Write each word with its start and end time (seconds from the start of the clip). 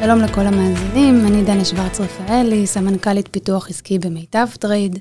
שלום 0.00 0.18
לכל 0.18 0.40
המאזינים, 0.40 1.26
אני 1.26 1.44
דנה 1.44 1.64
שוורץ 1.64 2.00
רפאלי, 2.00 2.66
סמנכ"לית 2.66 3.28
פיתוח 3.30 3.70
עסקי 3.70 3.98
במיטב 3.98 4.46
טרייד. 4.58 4.98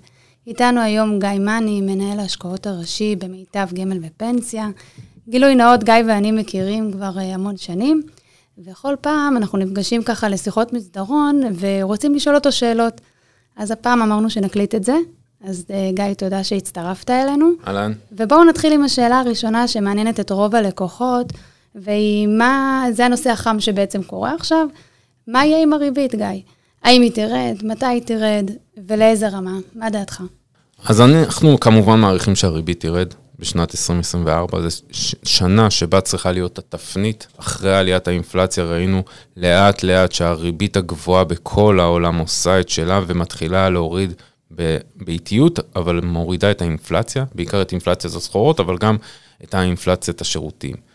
איתנו 0.47 0.81
היום 0.81 1.19
גיא 1.19 1.29
מאני, 1.39 1.81
מנהל 1.81 2.19
ההשקעות 2.19 2.67
הראשי 2.67 3.15
במיטב 3.15 3.67
גמל 3.73 3.99
ופנסיה. 4.01 4.67
גילוי 5.29 5.55
נאות, 5.55 5.83
גיא 5.83 5.93
ואני 6.07 6.31
מכירים 6.31 6.91
כבר 6.91 7.11
אה, 7.15 7.21
המון 7.21 7.57
שנים, 7.57 8.01
וכל 8.65 8.95
פעם 9.01 9.37
אנחנו 9.37 9.57
נפגשים 9.57 10.03
ככה 10.03 10.29
לשיחות 10.29 10.73
מסדרון 10.73 11.41
ורוצים 11.59 12.15
לשאול 12.15 12.35
אותו 12.35 12.51
שאלות. 12.51 13.01
אז 13.57 13.71
הפעם 13.71 14.01
אמרנו 14.01 14.29
שנקליט 14.29 14.75
את 14.75 14.83
זה, 14.83 14.95
אז 15.43 15.65
אה, 15.67 15.95
גיא, 15.95 16.13
תודה 16.13 16.43
שהצטרפת 16.43 17.09
אלינו. 17.09 17.49
אהלן. 17.67 17.91
ובואו 18.11 18.43
נתחיל 18.43 18.73
עם 18.73 18.83
השאלה 18.83 19.19
הראשונה 19.19 19.67
שמעניינת 19.67 20.19
את 20.19 20.31
רוב 20.31 20.55
הלקוחות, 20.55 21.33
והיא 21.75 22.27
מה, 22.27 22.85
זה 22.91 23.05
הנושא 23.05 23.29
החם 23.29 23.59
שבעצם 23.59 24.03
קורה 24.03 24.35
עכשיו, 24.35 24.67
מה 25.27 25.45
יהיה 25.45 25.63
עם 25.63 25.73
הריבית, 25.73 26.15
גיא? 26.15 26.41
האם 26.83 27.01
היא 27.01 27.11
תרד, 27.11 27.55
מתי 27.63 27.85
היא 27.85 28.01
תרד, 28.01 28.51
ולאיזה 28.87 29.29
רמה? 29.29 29.57
מה 29.75 29.89
דעתך? 29.89 30.23
אז 30.85 31.01
אנחנו 31.01 31.59
כמובן 31.59 31.99
מעריכים 31.99 32.35
שהריבית 32.35 32.79
תרד 32.79 33.13
בשנת 33.39 33.75
2024, 33.75 34.69
זו 34.69 34.81
שנה 35.23 35.69
שבה 35.69 36.01
צריכה 36.01 36.31
להיות 36.31 36.57
התפנית. 36.59 37.27
אחרי 37.37 37.77
עליית 37.77 38.07
האינפלציה 38.07 38.63
ראינו 38.63 39.03
לאט 39.37 39.83
לאט 39.83 40.11
שהריבית 40.11 40.77
הגבוהה 40.77 41.23
בכל 41.23 41.79
העולם 41.79 42.17
עושה 42.17 42.59
את 42.59 42.69
שלה 42.69 43.01
ומתחילה 43.07 43.69
להוריד 43.69 44.13
באיטיות, 44.95 45.59
אבל 45.75 46.01
מורידה 46.03 46.51
את 46.51 46.61
האינפלציה, 46.61 47.25
בעיקר 47.35 47.61
את 47.61 47.71
אינפלציית 47.71 48.13
הסחורות, 48.13 48.59
אבל 48.59 48.77
גם 48.77 48.97
את 49.43 49.53
האינפלציית 49.53 50.21
השירותים. 50.21 50.94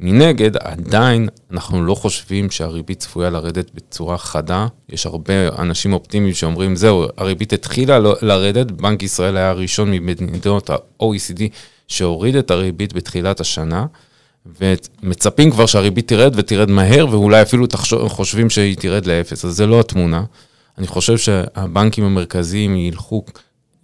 מנגד, 0.00 0.56
עדיין 0.56 1.28
אנחנו 1.52 1.84
לא 1.84 1.94
חושבים 1.94 2.50
שהריבית 2.50 2.98
צפויה 2.98 3.30
לרדת 3.30 3.70
בצורה 3.74 4.18
חדה. 4.18 4.66
יש 4.88 5.06
הרבה 5.06 5.48
אנשים 5.58 5.92
אופטימיים 5.92 6.34
שאומרים, 6.34 6.76
זהו, 6.76 7.04
הריבית 7.16 7.52
התחילה 7.52 7.98
לא- 7.98 8.16
לרדת, 8.22 8.70
בנק 8.70 9.02
ישראל 9.02 9.36
היה 9.36 9.50
הראשון 9.50 9.90
ממדינות 9.90 10.70
ה-OECD 10.70 11.42
שהוריד 11.88 12.36
את 12.36 12.50
הריבית 12.50 12.92
בתחילת 12.92 13.40
השנה, 13.40 13.86
ומצפים 14.60 15.50
כבר 15.50 15.66
שהריבית 15.66 16.08
תרד 16.08 16.32
ותרד 16.36 16.70
מהר, 16.70 17.06
ואולי 17.10 17.42
אפילו 17.42 17.66
תחשוב, 17.66 18.08
חושבים 18.08 18.50
שהיא 18.50 18.76
תרד 18.76 19.06
לאפס, 19.06 19.44
אז 19.44 19.52
זה 19.56 19.66
לא 19.66 19.80
התמונה. 19.80 20.24
אני 20.78 20.86
חושב 20.86 21.18
שהבנקים 21.18 22.04
המרכזיים 22.04 22.76
ילכו 22.76 23.24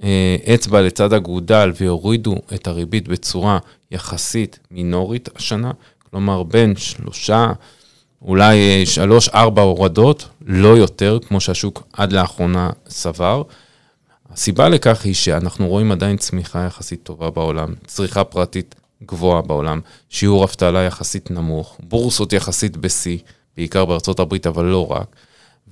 אה, 0.02 0.36
אצבע 0.54 0.82
לצד 0.82 1.12
אגודל 1.12 1.72
ויורידו 1.80 2.34
את 2.54 2.66
הריבית 2.66 3.08
בצורה 3.08 3.58
יחסית 3.90 4.58
מינורית 4.70 5.28
השנה, 5.36 5.70
כלומר 6.16 6.42
בין 6.42 6.76
שלושה, 6.76 7.52
אולי 8.22 8.58
אה, 8.58 8.86
שלוש, 8.86 9.28
ארבע 9.28 9.62
הורדות, 9.62 10.28
לא 10.46 10.68
יותר, 10.68 11.18
כמו 11.28 11.40
שהשוק 11.40 11.82
עד 11.92 12.12
לאחרונה 12.12 12.70
סבר. 12.88 13.42
הסיבה 14.32 14.68
לכך 14.68 15.04
היא 15.04 15.14
שאנחנו 15.14 15.68
רואים 15.68 15.92
עדיין 15.92 16.16
צמיחה 16.16 16.64
יחסית 16.66 17.02
טובה 17.02 17.30
בעולם, 17.30 17.74
צריכה 17.86 18.24
פרטית 18.24 18.74
גבוהה 19.06 19.42
בעולם, 19.42 19.80
שיעור 20.08 20.44
אבטלה 20.44 20.82
יחסית 20.82 21.30
נמוך, 21.30 21.76
בורסות 21.82 22.32
יחסית 22.32 22.76
בשיא, 22.76 23.18
בעיקר 23.56 23.84
בארצות 23.84 24.20
הברית, 24.20 24.46
אבל 24.46 24.64
לא 24.64 24.92
רק. 24.92 25.16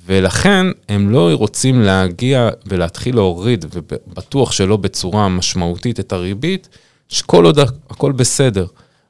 ולכן 0.07 0.67
הם 0.89 1.11
לא 1.11 1.31
רוצים 1.33 1.81
להגיע 1.83 2.49
ולהתחיל 2.67 3.15
להוריד, 3.15 3.65
ובטוח 3.73 4.53
שלא 4.53 4.77
בצורה 4.77 5.29
משמעותית 5.29 6.01
את 6.01 6.13
הריבית, 6.13 6.69
שכל 7.09 7.45
עוד 7.45 7.59
הכל 7.91 8.13
בסדר. 8.13 8.67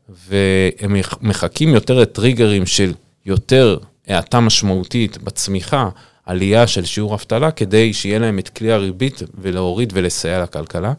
והם 0.09 0.97
מחכים 1.21 1.69
יותר 1.69 2.01
לטריגרים 2.01 2.67
של 2.67 2.93
יותר 3.27 3.79
האטה 4.07 4.41
משמעותית 4.41 5.19
בצמיחה, 5.19 5.89
עלייה 6.27 6.67
של 6.67 6.85
שיעור 6.85 7.15
אבטלה, 7.15 7.51
כדי 7.51 7.93
שיהיה 7.93 8.19
להם 8.19 8.39
את 8.39 8.49
כלי 8.49 8.73
הריבית 8.73 9.23
ולהוריד 9.35 9.93
ולסייע 9.97 10.43
לכלכלה. 10.43 10.93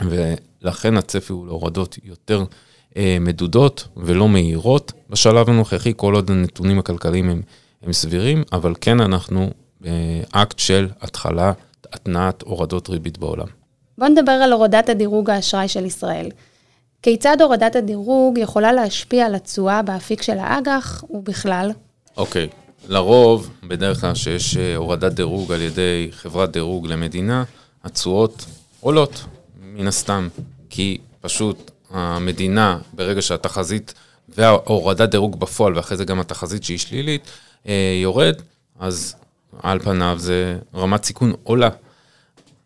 ולכן 0.00 0.96
הצפי 0.96 1.32
הוא 1.32 1.46
להורדות 1.46 1.98
יותר 2.04 2.44
אה, 2.96 3.16
מדודות 3.20 3.88
ולא 3.96 4.28
מהירות 4.28 4.92
בשלב 5.10 5.50
הנוכחי, 5.50 5.92
כל 5.96 6.14
עוד 6.14 6.30
הנתונים 6.30 6.78
הכלכליים 6.78 7.30
הם, 7.30 7.42
הם 7.82 7.92
סבירים, 7.92 8.42
אבל 8.52 8.74
כן 8.80 9.00
אנחנו 9.00 9.50
באקט 9.80 10.58
של 10.58 10.88
התחלה, 11.00 11.52
התנעת 11.92 12.42
הורדות 12.42 12.88
ריבית 12.88 13.18
בעולם. 13.18 13.46
בוא 13.98 14.08
נדבר 14.08 14.32
על 14.32 14.52
הורדת 14.52 14.88
הדירוג 14.88 15.30
האשראי 15.30 15.68
של 15.68 15.84
ישראל. 15.84 16.28
כיצד 17.04 17.40
הורדת 17.40 17.76
הדירוג 17.76 18.38
יכולה 18.38 18.72
להשפיע 18.72 19.26
על 19.26 19.34
התשואה 19.34 19.82
באפיק 19.82 20.22
של 20.22 20.38
האג"ח 20.38 21.04
ובכלל? 21.10 21.70
אוקיי, 22.16 22.48
okay. 22.50 22.86
לרוב, 22.88 23.50
בדרך 23.62 24.00
כלל 24.00 24.14
שיש 24.14 24.56
אה, 24.56 24.76
הורדת 24.76 25.12
דירוג 25.12 25.52
על 25.52 25.60
ידי 25.60 26.08
חברת 26.12 26.50
דירוג 26.50 26.86
למדינה, 26.86 27.44
התשואות 27.84 28.46
עולות, 28.80 29.24
מן 29.62 29.86
הסתם, 29.86 30.28
כי 30.70 30.98
פשוט 31.20 31.70
המדינה, 31.90 32.78
ברגע 32.92 33.22
שהתחזית 33.22 33.94
והורדת 34.28 35.08
דירוג 35.08 35.40
בפועל, 35.40 35.76
ואחרי 35.76 35.96
זה 35.96 36.04
גם 36.04 36.20
התחזית 36.20 36.64
שהיא 36.64 36.78
שלילית, 36.78 37.22
אה, 37.66 37.98
יורד, 38.02 38.34
אז 38.80 39.14
על 39.62 39.78
פניו 39.78 40.16
זה 40.18 40.58
רמת 40.74 41.04
סיכון 41.04 41.32
עולה. 41.42 41.70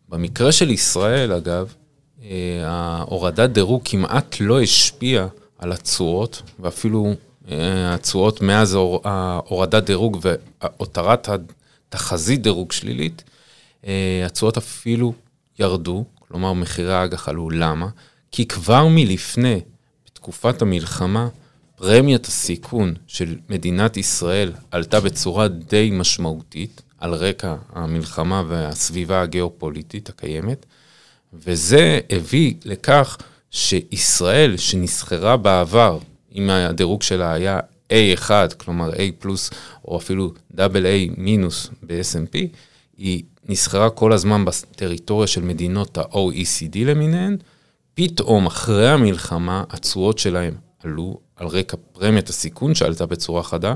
במקרה 0.08 0.52
של 0.52 0.70
ישראל, 0.70 1.32
אגב, 1.32 1.74
ההורדת 2.64 3.50
דירוג 3.50 3.82
כמעט 3.84 4.36
לא 4.40 4.60
השפיעה 4.60 5.26
על 5.58 5.72
התשואות, 5.72 6.42
ואפילו 6.60 7.14
אה, 7.50 7.94
התשואות 7.94 8.42
מאז 8.42 8.74
הורדת 9.48 9.84
דירוג 9.84 10.18
והותרת 10.22 11.28
התחזית 11.88 12.42
דירוג 12.42 12.72
שלילית, 12.72 13.24
אה, 13.86 14.22
התשואות 14.26 14.56
אפילו 14.56 15.12
ירדו, 15.58 16.04
כלומר 16.18 16.52
מחירי 16.52 16.94
האג"ח 16.94 17.28
עלו. 17.28 17.50
למה? 17.50 17.88
כי 18.32 18.46
כבר 18.46 18.86
מלפני, 18.88 19.60
בתקופת 20.06 20.62
המלחמה, 20.62 21.28
פרמיית 21.76 22.26
הסיכון 22.26 22.94
של 23.06 23.36
מדינת 23.48 23.96
ישראל 23.96 24.52
עלתה 24.70 25.00
בצורה 25.00 25.48
די 25.48 25.90
משמעותית 25.92 26.82
על 26.98 27.14
רקע 27.14 27.56
המלחמה 27.72 28.42
והסביבה 28.48 29.22
הגיאופוליטית 29.22 30.08
הקיימת. 30.08 30.66
וזה 31.32 32.00
הביא 32.10 32.54
לכך 32.64 33.16
שישראל, 33.50 34.56
שנסחרה 34.56 35.36
בעבר, 35.36 35.98
אם 36.34 36.50
הדירוג 36.50 37.02
שלה 37.02 37.32
היה 37.32 37.60
A1, 37.92 38.30
כלומר 38.56 38.90
A 38.92 39.00
פלוס, 39.18 39.50
או 39.84 39.96
אפילו 39.96 40.32
דאבל 40.54 40.86
A 40.86 41.10
מינוס 41.16 41.70
ב-S&P, 41.82 42.38
היא 42.96 43.22
נסחרה 43.48 43.90
כל 43.90 44.12
הזמן 44.12 44.44
בטריטוריה 44.44 45.26
של 45.26 45.42
מדינות 45.42 45.98
ה-OECD 45.98 46.78
למיניהן, 46.84 47.36
פתאום 47.94 48.46
אחרי 48.46 48.90
המלחמה 48.90 49.64
התשואות 49.70 50.18
שלהם 50.18 50.54
עלו 50.84 51.20
על 51.36 51.46
רקע 51.46 51.76
פרמיית 51.92 52.28
הסיכון 52.28 52.74
שעלתה 52.74 53.06
בצורה 53.06 53.42
חדה, 53.42 53.74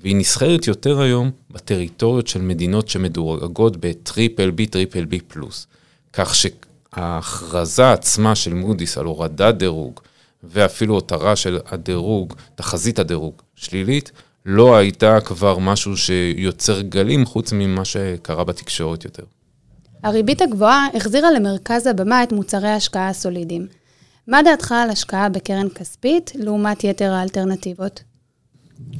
והיא 0.00 0.16
נסחרת 0.16 0.66
יותר 0.66 1.00
היום 1.00 1.30
בטריטוריות 1.50 2.26
של 2.26 2.42
מדינות 2.42 2.88
שמדורגות 2.88 3.76
ב 3.76 3.87
triple 3.87 4.50
B, 4.50 4.66
triple 4.66 5.04
plus. 5.28 5.66
כך 6.12 6.34
ש... 6.34 6.46
ההכרזה 6.92 7.92
עצמה 7.92 8.34
של 8.34 8.54
מודי'ס 8.54 8.98
על 8.98 9.04
הורדת 9.04 9.54
דירוג, 9.54 10.00
ואפילו 10.44 10.94
הותרה 10.94 11.36
של 11.36 11.58
הדירוג, 11.66 12.34
תחזית 12.54 12.98
הדירוג 12.98 13.42
שלילית, 13.54 14.12
לא 14.46 14.76
הייתה 14.76 15.20
כבר 15.20 15.58
משהו 15.58 15.96
שיוצר 15.96 16.80
גלים 16.80 17.26
חוץ 17.26 17.52
ממה 17.52 17.84
שקרה 17.84 18.44
בתקשורת 18.44 19.04
יותר. 19.04 19.22
הריבית 20.02 20.42
הגבוהה 20.42 20.86
החזירה 20.94 21.30
למרכז 21.30 21.86
הבמה 21.86 22.22
את 22.22 22.32
מוצרי 22.32 22.68
ההשקעה 22.68 23.08
הסולידיים. 23.08 23.66
מה 24.26 24.42
דעתך 24.42 24.72
על 24.72 24.90
השקעה 24.90 25.28
בקרן 25.28 25.68
כספית 25.68 26.32
לעומת 26.34 26.84
יתר 26.84 27.12
האלטרנטיבות? 27.12 28.02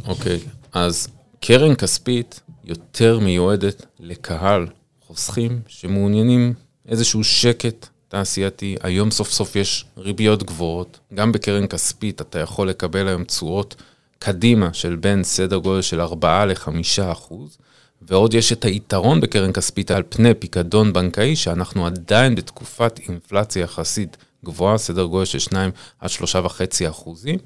אוקיי, 0.08 0.36
okay, 0.36 0.48
אז 0.72 1.08
קרן 1.40 1.74
כספית 1.74 2.40
יותר 2.64 3.18
מיועדת 3.18 3.86
לקהל 4.00 4.66
חוסכים 5.06 5.60
שמעוניינים 5.66 6.54
איזשהו 6.88 7.24
שקט 7.24 7.86
תעשייתי. 8.08 8.76
היום 8.82 9.10
סוף 9.10 9.30
סוף 9.30 9.56
יש 9.56 9.84
ריביות 9.96 10.42
גבוהות. 10.42 10.98
גם 11.14 11.32
בקרן 11.32 11.66
כספית 11.66 12.20
אתה 12.20 12.38
יכול 12.38 12.68
לקבל 12.68 13.08
היום 13.08 13.24
תשואות 13.24 13.74
קדימה 14.18 14.72
של 14.72 14.96
בין 14.96 15.24
סדר 15.24 15.56
גודל 15.56 15.82
של 15.82 16.00
4 16.00 16.46
ל-5 16.46 16.68
אחוז. 17.12 17.58
ועוד 18.02 18.34
יש 18.34 18.52
את 18.52 18.64
היתרון 18.64 19.20
בקרן 19.20 19.52
כספית 19.52 19.90
על 19.90 20.02
פני 20.08 20.34
פיקדון 20.34 20.92
בנקאי, 20.92 21.36
שאנחנו 21.36 21.86
עדיין 21.86 22.34
בתקופת 22.34 23.00
אינפלציה 23.08 23.62
יחסית 23.62 24.16
גבוהה, 24.44 24.78
סדר 24.78 25.04
גודל 25.04 25.24
של 25.24 25.38
2 25.38 25.70
עד 26.00 26.10
3.5 26.10 26.90
אחוזים, 26.90 27.38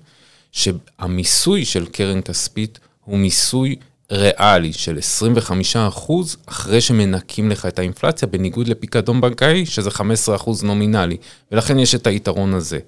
שהמיסוי 0.52 1.64
של 1.64 1.86
קרן 1.86 2.20
כספית 2.20 2.78
הוא 3.04 3.18
מיסוי 3.18 3.76
ריאלי 4.12 4.72
של 4.72 4.98
25 4.98 5.76
אחוז 5.76 6.36
אחרי 6.46 6.80
שמנקים 6.80 7.50
לך 7.50 7.66
את 7.66 7.78
האינפלציה, 7.78 8.28
בניגוד 8.28 8.68
לפיקדון 8.68 9.20
בנקאי, 9.20 9.66
שזה 9.66 9.90
15 9.90 10.36
אחוז 10.36 10.64
נומינלי, 10.64 11.16
ולכן 11.52 11.78
יש 11.78 11.94
את 11.94 12.06
היתרון 12.06 12.54
הזה. 12.54 12.78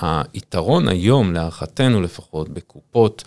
היתרון 0.00 0.88
היום, 0.88 1.32
להערכתנו 1.32 2.02
לפחות, 2.02 2.48
בקופות 2.48 3.24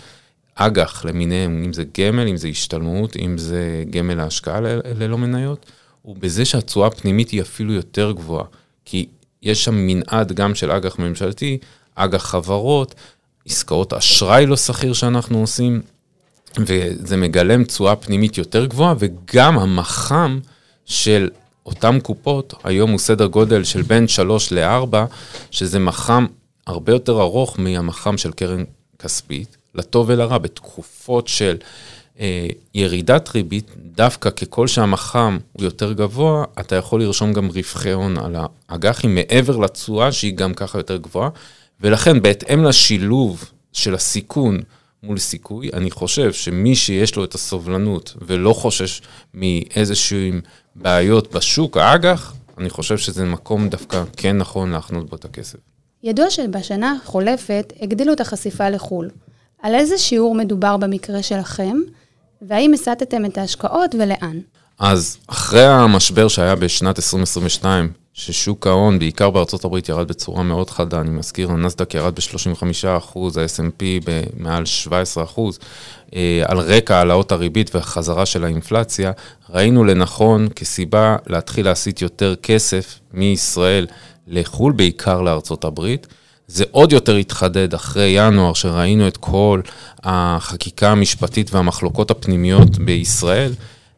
אג"ח 0.56 1.06
למיניהם, 1.06 1.64
אם 1.66 1.74
זה 1.74 1.84
גמל, 2.00 2.28
אם 2.28 2.38
זה 2.38 2.48
השתלמות, 2.48 3.18
אם 3.18 3.38
זה 3.38 3.84
גמל 3.90 4.14
להשקעה 4.14 4.60
ללא 5.00 5.18
מניות, 5.18 5.66
הוא 6.02 6.16
בזה 6.20 6.46
שהתשואה 6.46 6.88
הפנימית 6.88 7.30
היא 7.30 7.42
אפילו 7.42 7.74
יותר 7.74 8.12
גבוהה. 8.12 8.46
כי 8.86 9.08
יש 9.42 9.64
שם 9.64 9.76
מנעד 9.76 10.32
גם 10.32 10.56
של 10.56 10.72
אג"ח 10.72 11.00
ממשלתי, 11.00 11.58
אג"ח 11.96 12.26
חברות, 12.26 12.96
עסקאות 13.46 13.94
אשראי 13.94 14.46
לא 14.46 14.58
שכיר 14.58 14.94
שאנחנו 14.94 15.40
עושים, 15.40 15.82
וזה 16.58 17.18
מגלם 17.18 17.64
תשואה 17.64 17.96
פנימית 17.96 18.38
יותר 18.38 18.66
גבוהה, 18.66 18.94
וגם 19.00 19.60
המח"מ 19.60 20.40
של 20.86 21.30
אותן 21.66 22.00
קופות, 22.00 22.54
היום 22.64 22.92
הוא 22.92 23.00
סדר 23.00 23.26
גודל 23.26 23.64
של 23.64 23.82
בין 23.82 24.08
3 24.08 24.52
ל-4, 24.52 24.96
שזה 25.52 25.80
מח"מ 25.80 26.26
הרבה 26.68 26.92
יותר 26.92 27.22
ארוך 27.22 27.60
מהמח"מ 27.60 28.18
של 28.18 28.32
קרן 28.32 28.64
כספית, 29.00 29.58
לטוב 29.76 30.10
ולרע, 30.10 30.38
בתקופות 30.38 31.28
של 31.28 31.58
אה, 32.20 32.48
ירידת 32.76 33.30
ריבית, 33.36 33.72
דווקא 33.78 34.30
ככל 34.30 34.68
שהמח"מ 34.68 35.38
הוא 35.52 35.64
יותר 35.64 35.94
גבוה, 35.94 36.44
אתה 36.60 36.76
יכול 36.76 37.02
לרשום 37.04 37.34
גם 37.34 37.48
רווחי 37.48 37.92
הון 37.92 38.18
על 38.18 38.36
האג"חים 38.70 39.16
מעבר 39.16 39.58
לתשואה 39.58 40.12
שהיא 40.12 40.36
גם 40.36 40.54
ככה 40.54 40.80
יותר 40.80 40.98
גבוהה, 40.98 41.30
ולכן 41.82 42.22
בהתאם 42.22 42.64
לשילוב 42.64 43.52
של 43.74 43.96
הסיכון 43.96 44.60
מול 45.04 45.18
סיכוי, 45.18 45.70
אני 45.74 45.92
חושב 45.92 46.34
שמי 46.34 46.76
שיש 46.76 47.16
לו 47.16 47.24
את 47.24 47.36
הסובלנות 47.36 48.16
ולא 48.22 48.54
חושש 48.54 49.02
מאיזשהם 49.34 50.42
בעיות 50.76 51.34
בשוק 51.34 51.78
האג"ח, 51.78 52.34
אני 52.58 52.70
חושב 52.70 52.98
שזה 52.98 53.26
מקום 53.26 53.70
דווקא 53.70 54.04
כן 54.18 54.38
נכון 54.38 54.72
להחנות 54.72 55.10
בו 55.10 55.16
את 55.16 55.26
הכסף. 55.26 55.60
ידוע 56.04 56.30
שבשנה 56.30 56.98
החולפת 57.04 57.74
הגדילו 57.82 58.14
את 58.14 58.22
החשיפה 58.22 58.70
לחו"ל. 58.70 59.10
על 59.62 59.76
איזה 59.76 59.98
שיעור 59.98 60.36
מדובר 60.36 60.78
במקרה 60.78 61.24
שלכם, 61.24 61.78
והאם 62.42 62.74
הסטתם 62.74 63.26
את 63.26 63.38
ההשקעות 63.38 63.96
ולאן? 63.96 64.40
אז 64.82 65.18
אחרי 65.28 65.66
המשבר 65.66 66.28
שהיה 66.28 66.56
בשנת 66.56 67.00
2022, 67.00 67.92
ששוק 68.14 68.68
ההון, 68.68 69.00
בעיקר 69.00 69.30
בארצות 69.30 69.66
הברית, 69.66 69.90
ירד 69.90 70.08
בצורה 70.08 70.44
מאוד 70.44 70.70
חדה. 70.70 71.02
אני 71.02 71.10
מזכיר, 71.10 71.52
הנסדק 71.52 71.94
ירד 71.94 72.16
ב-35%, 72.16 73.20
ה-S&P 73.20 73.84
במעל 74.06 74.64
17%. 75.38 75.40
אה, 76.16 76.44
על 76.46 76.60
רקע 76.60 76.96
העלאות 76.96 77.32
הריבית 77.32 77.76
והחזרה 77.76 78.26
של 78.26 78.44
האינפלציה, 78.44 79.12
ראינו 79.50 79.84
לנכון 79.84 80.48
כסיבה 80.56 81.16
להתחיל 81.28 81.66
להסיט 81.66 82.02
יותר 82.02 82.36
כסף 82.44 83.00
מישראל 83.14 83.88
לחו"ל, 84.28 84.74
בעיקר 84.74 85.22
לארצות 85.22 85.64
הברית. 85.64 86.08
זה 86.48 86.64
עוד 86.72 86.94
יותר 86.94 87.16
התחדד 87.16 87.74
אחרי 87.74 88.08
ינואר, 88.16 88.54
שראינו 88.54 89.08
את 89.08 89.18
כל 89.18 89.62
החקיקה 90.04 90.92
המשפטית 90.92 91.54
והמחלוקות 91.54 92.12
הפנימיות 92.12 92.78
בישראל. 92.78 93.52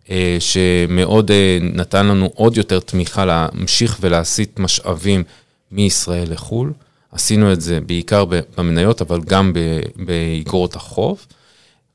אה, 0.09 0.38
שמאוד 0.39 1.31
אה, 1.31 1.57
נתן 1.61 2.07
לנו 2.07 2.29
עוד 2.35 2.57
יותר 2.57 2.79
תמיכה 2.79 3.25
להמשיך 3.25 3.97
ולהסיט 4.01 4.59
משאבים 4.59 5.23
מישראל 5.71 6.31
לחו"ל. 6.31 6.73
עשינו 7.11 7.53
את 7.53 7.61
זה 7.61 7.79
בעיקר 7.81 8.25
במניות, 8.57 9.01
אבל 9.01 9.21
גם 9.21 9.53
באגרות 9.95 10.75
החוב, 10.75 11.25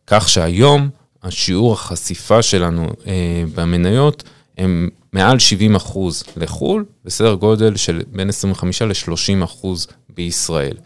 כך 0.06 0.28
שהיום 0.28 0.88
השיעור 1.22 1.72
החשיפה 1.72 2.42
שלנו 2.42 2.88
אה, 3.06 3.44
במניות 3.54 4.24
הם 4.58 4.88
מעל 5.12 5.38
70 5.38 5.74
אחוז 5.74 6.24
לחו"ל, 6.36 6.84
בסדר 7.04 7.34
גודל 7.34 7.76
של 7.76 8.02
בין 8.12 8.28
25 8.28 8.82
ל-30 8.82 9.44
אחוז 9.44 9.86
בישראל. 10.14 10.76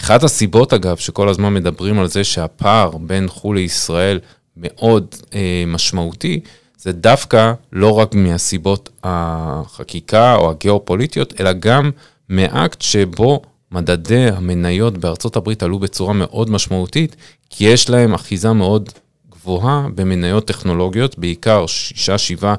אחת 0.00 0.22
הסיבות, 0.22 0.72
אגב, 0.72 0.96
שכל 0.96 1.28
הזמן 1.28 1.54
מדברים 1.54 1.98
על 1.98 2.06
זה 2.06 2.24
שהפער 2.24 2.90
בין 2.96 3.28
חו"ל 3.28 3.56
לישראל 3.56 4.20
מאוד 4.56 5.14
אה, 5.34 5.64
משמעותי, 5.66 6.40
זה 6.78 6.92
דווקא 6.92 7.52
לא 7.72 7.98
רק 7.98 8.14
מהסיבות 8.14 8.90
החקיקה 9.04 10.34
או 10.34 10.50
הגיאופוליטיות, 10.50 11.40
אלא 11.40 11.52
גם 11.52 11.90
מאקט 12.28 12.82
שבו 12.82 13.42
מדדי 13.72 14.28
המניות 14.28 14.98
בארצות 14.98 15.36
הברית 15.36 15.62
עלו 15.62 15.78
בצורה 15.78 16.12
מאוד 16.12 16.50
משמעותית, 16.50 17.16
כי 17.50 17.64
יש 17.64 17.90
להם 17.90 18.14
אחיזה 18.14 18.52
מאוד 18.52 18.88
גבוהה 19.30 19.86
במניות 19.94 20.46
טכנולוגיות, 20.46 21.18
בעיקר 21.18 21.66
שישה, 21.66 22.18
שבעה, 22.18 22.54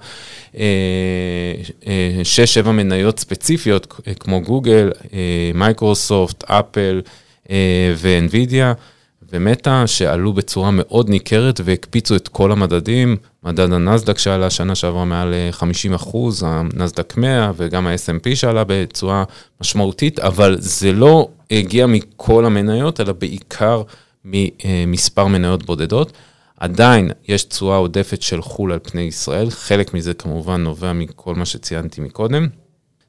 אה, 0.58 0.64
אה, 1.88 2.22
שש, 2.24 2.54
שבע 2.54 2.72
מניות 2.72 3.20
ספציפיות, 3.20 4.02
כמו 4.20 4.42
גוגל, 4.42 4.92
אה, 5.14 5.52
מייקרוסופט, 5.54 6.44
אפל 6.44 7.02
ואנווידיה. 7.98 8.74
ומטא, 9.34 9.88
שעלו 9.88 10.34
בצורה 10.34 10.72
מאוד 10.72 11.10
ניכרת 11.10 11.60
והקפיצו 11.64 12.16
את 12.16 12.28
כל 12.28 12.52
המדדים, 12.52 13.18
מדד 13.44 13.74
הנסדק 13.74 14.18
שעלה 14.18 14.50
שנה 14.50 14.76
שעברה 14.76 15.06
מעל 15.06 15.34
50 15.52 15.92
אה, 15.92 15.96
אחוז, 15.96 16.44
הנסדק 16.48 17.18
100 17.18 17.52
וגם 17.58 17.88
ה-S&P 17.88 18.36
שעלה 18.36 18.64
בצורה 18.68 19.24
משמעותית, 19.62 20.20
אבל 20.20 20.56
זה 20.60 20.92
לא 20.92 21.28
הגיע 21.52 21.86
מכל 21.86 22.46
המניות, 22.46 23.00
אלא 23.02 23.14
בעיקר 23.14 23.82
ממספר 24.26 25.28
מניות 25.28 25.66
בודדות. 25.66 26.12
עדיין 26.58 27.12
יש 27.28 27.44
תשואה 27.44 27.78
עודפת 27.78 28.22
של 28.22 28.42
חו"ל 28.42 28.72
על 28.72 28.80
פני 28.84 29.02
ישראל, 29.02 29.50
חלק 29.50 29.94
מזה 29.94 30.14
כמובן 30.14 30.64
נובע 30.64 30.94
מכל 30.94 31.36
מה 31.36 31.46
שציינתי 31.46 32.02
מקודם. 32.02 32.48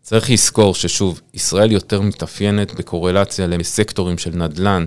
צריך 0.02 0.30
לזכור 0.30 0.74
ששוב, 0.74 1.20
ישראל 1.34 1.72
יותר 1.72 2.00
מתאפיינת 2.00 2.74
בקורלציה 2.74 3.46
לסקטורים 3.46 4.18
של 4.18 4.30
נדל"ן, 4.30 4.84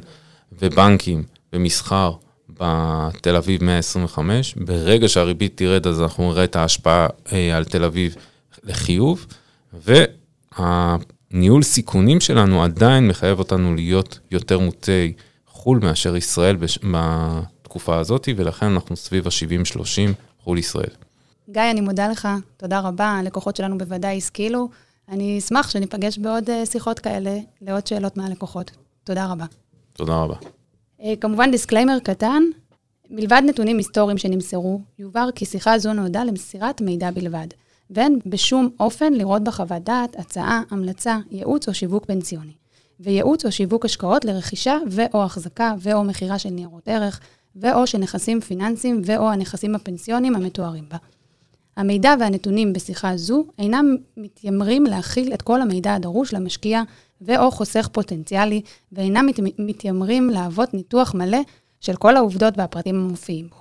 ובנקים 0.52 1.24
ומסחר 1.54 2.12
בתל 2.50 3.36
אביב 3.36 3.64
125. 3.64 4.56
ברגע 4.56 5.08
שהריבית 5.08 5.58
תרד, 5.58 5.88
אז 5.88 6.02
אנחנו 6.02 6.32
נראה 6.32 6.44
את 6.44 6.56
ההשפעה 6.56 7.08
אה, 7.32 7.58
על 7.58 7.66
תל 7.66 7.84
אביב 7.84 8.16
לחיוב, 8.64 9.26
והניהול 9.74 11.64
סיכונים 11.64 12.20
שלנו 12.20 12.64
עדיין 12.64 13.08
מחייב 13.08 13.40
אותנו 13.40 13.76
להיות 13.76 14.20
יותר 14.32 14.60
מוטי 14.60 15.14
חו"ל 15.48 15.80
מאשר 15.84 16.16
ישראל. 16.16 16.58
בתקופה 17.68 18.00
הזאת, 18.00 18.30
ולכן 18.36 18.66
אנחנו 18.66 18.96
סביב 18.96 19.28
ה-70-30 19.28 20.14
חו"ל 20.44 20.58
ישראל. 20.58 20.90
גיא, 21.50 21.62
אני 21.72 21.82
מודה 21.82 22.08
לך, 22.08 22.28
תודה 22.58 22.80
רבה. 22.80 23.06
הלקוחות 23.06 23.56
שלנו 23.56 23.78
בוודאי 23.78 24.18
השכילו. 24.18 24.70
אני 25.10 25.40
אשמח 25.40 25.70
שניפגש 25.70 26.18
בעוד 26.18 26.50
אה, 26.50 26.66
שיחות 26.66 27.00
כאלה 27.00 27.38
לעוד 27.62 27.88
שאלות 27.88 28.18
מהלקוחות. 28.18 28.72
תודה 29.04 29.26
רבה. 29.26 29.46
תודה 29.98 30.16
רבה. 30.16 30.36
אה, 31.02 31.14
כמובן, 31.22 31.52
disclaimer 31.52 32.00
קטן, 32.00 32.44
מלבד 33.10 33.42
נתונים 33.46 33.78
היסטוריים 33.78 34.18
שנמסרו, 34.18 34.82
יובהר 35.00 35.32
כי 35.32 35.46
שיחה 35.46 35.80
זו 35.80 35.94
נועדה 35.94 36.24
למסירת 36.24 36.82
מידע 36.82 37.12
בלבד, 37.12 37.48
ואין 37.90 38.20
בשום 38.26 38.70
אופן 38.80 39.14
לראות 39.14 39.44
בחוות 39.44 39.84
דעת, 39.84 40.16
הצעה, 40.20 40.62
המלצה, 40.72 41.18
ייעוץ 41.32 41.68
או 41.68 41.74
שיווק 41.74 42.06
פנסיוני. 42.06 42.52
וייעוץ 43.00 43.46
או 43.46 43.52
שיווק 43.52 43.86
השקעות 43.86 44.26
לרכישה 44.26 44.78
ו/או 44.92 45.24
החזקה 45.24 45.74
ו/או 45.80 46.04
מכירה 46.04 46.40
של 46.40 46.50
ניירות 46.50 46.88
ערך, 46.88 47.20
ו/או 47.56 47.88
של 47.88 47.98
נכסים 47.98 48.42
פיננסיים 48.42 49.02
ו/או 49.06 49.32
הנכסים 49.32 49.76
הפנסיוניים 49.76 50.36
המתוארים 50.36 50.86
בה. 50.90 50.98
המידע 51.78 52.16
והנתונים 52.20 52.74
בשיחה 52.74 53.18
זו 53.18 53.46
אינם 53.60 53.96
מתיימרים 54.18 54.84
להכיל 54.84 55.34
את 55.34 55.42
כל 55.42 55.62
המידע 55.62 55.94
הדרוש 55.94 56.34
למשקיע 56.34 56.82
ו/או 57.22 57.52
חוסך 57.52 57.90
פוטנציאלי, 57.92 58.62
ואינם 58.92 59.26
מת, 59.26 59.40
מתיימרים 59.60 60.30
להוות 60.30 60.74
ניתוח 60.74 61.16
מלא 61.16 61.40
של 61.82 61.96
כל 61.96 62.18
העובדות 62.18 62.54
והפרטים 62.58 62.96
המופיעים 62.96 63.48
בו. 63.48 63.56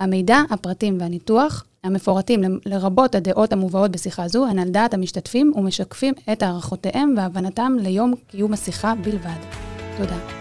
המידע, 0.00 0.38
הפרטים 0.50 0.96
והניתוח 1.00 1.64
המפורטים 1.84 2.40
לרבות 2.66 3.14
הדעות 3.14 3.52
המובאות 3.52 3.90
בשיחה 3.90 4.28
זו, 4.28 4.46
הן 4.46 4.58
על 4.58 4.68
דעת 4.68 4.94
המשתתפים 4.94 5.52
ומשקפים 5.56 6.14
את 6.32 6.42
הערכותיהם 6.42 7.14
והבנתם 7.16 7.76
ליום 7.80 8.14
קיום 8.26 8.52
השיחה 8.52 8.94
בלבד. 8.94 9.40
תודה. 9.96 10.39